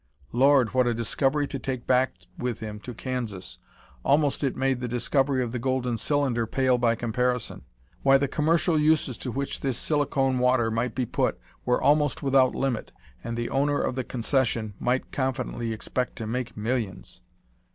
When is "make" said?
16.25-16.57